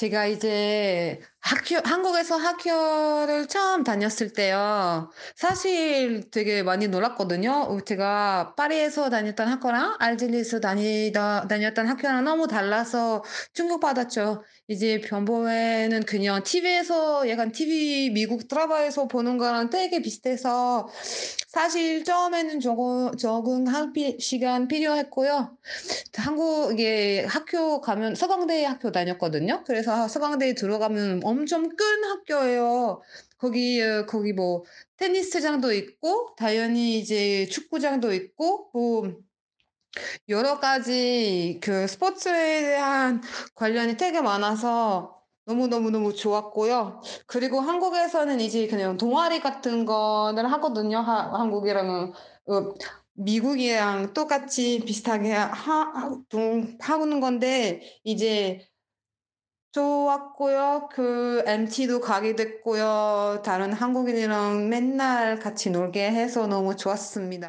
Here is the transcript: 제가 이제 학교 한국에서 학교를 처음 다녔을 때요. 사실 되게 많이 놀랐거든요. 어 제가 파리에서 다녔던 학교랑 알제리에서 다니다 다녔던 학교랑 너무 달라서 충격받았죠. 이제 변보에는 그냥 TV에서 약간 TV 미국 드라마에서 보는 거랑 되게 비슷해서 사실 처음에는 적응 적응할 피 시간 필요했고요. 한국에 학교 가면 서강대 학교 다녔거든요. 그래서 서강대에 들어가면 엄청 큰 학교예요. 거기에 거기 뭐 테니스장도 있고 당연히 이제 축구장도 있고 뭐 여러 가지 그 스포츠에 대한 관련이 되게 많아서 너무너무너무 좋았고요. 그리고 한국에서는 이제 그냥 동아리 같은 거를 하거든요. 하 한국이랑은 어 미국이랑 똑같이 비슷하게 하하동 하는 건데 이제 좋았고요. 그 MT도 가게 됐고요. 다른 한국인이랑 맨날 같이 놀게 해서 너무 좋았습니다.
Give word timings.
제가 0.00 0.24
이제 0.28 1.20
학교 1.40 1.76
한국에서 1.84 2.36
학교를 2.38 3.48
처음 3.48 3.84
다녔을 3.84 4.32
때요. 4.34 5.10
사실 5.36 6.30
되게 6.30 6.62
많이 6.62 6.88
놀랐거든요. 6.88 7.52
어 7.68 7.80
제가 7.82 8.54
파리에서 8.56 9.10
다녔던 9.10 9.46
학교랑 9.46 9.96
알제리에서 9.98 10.60
다니다 10.60 11.46
다녔던 11.48 11.86
학교랑 11.86 12.24
너무 12.24 12.48
달라서 12.48 13.22
충격받았죠. 13.52 14.42
이제 14.68 15.02
변보에는 15.02 16.04
그냥 16.04 16.42
TV에서 16.44 17.28
약간 17.28 17.52
TV 17.52 18.08
미국 18.14 18.48
드라마에서 18.48 19.06
보는 19.06 19.36
거랑 19.36 19.68
되게 19.68 20.00
비슷해서 20.00 20.88
사실 21.50 22.04
처음에는 22.04 22.60
적응 22.60 23.10
적응할 23.18 23.92
피 23.92 24.16
시간 24.20 24.68
필요했고요. 24.68 25.58
한국에 26.14 27.24
학교 27.24 27.80
가면 27.80 28.14
서강대 28.14 28.64
학교 28.64 28.92
다녔거든요. 28.92 29.64
그래서 29.66 30.06
서강대에 30.06 30.54
들어가면 30.54 31.22
엄청 31.24 31.68
큰 31.68 32.04
학교예요. 32.04 33.02
거기에 33.38 34.04
거기 34.06 34.32
뭐 34.32 34.62
테니스장도 34.96 35.72
있고 35.72 36.36
당연히 36.36 37.00
이제 37.00 37.46
축구장도 37.46 38.14
있고 38.14 38.70
뭐 38.72 39.12
여러 40.28 40.60
가지 40.60 41.58
그 41.60 41.88
스포츠에 41.88 42.60
대한 42.62 43.22
관련이 43.56 43.96
되게 43.96 44.20
많아서 44.20 45.19
너무너무너무 45.46 46.14
좋았고요. 46.14 47.00
그리고 47.26 47.60
한국에서는 47.60 48.40
이제 48.40 48.66
그냥 48.66 48.96
동아리 48.96 49.40
같은 49.40 49.84
거를 49.84 50.50
하거든요. 50.52 50.98
하 50.98 51.32
한국이랑은 51.38 52.12
어 52.46 52.74
미국이랑 53.14 54.14
똑같이 54.14 54.80
비슷하게 54.84 55.32
하하동 55.32 56.78
하는 56.80 57.20
건데 57.20 57.80
이제 58.04 58.66
좋았고요. 59.72 60.88
그 60.92 61.42
MT도 61.46 62.00
가게 62.00 62.34
됐고요. 62.34 63.42
다른 63.44 63.72
한국인이랑 63.72 64.68
맨날 64.68 65.38
같이 65.38 65.70
놀게 65.70 66.10
해서 66.10 66.46
너무 66.48 66.74
좋았습니다. 66.76 67.48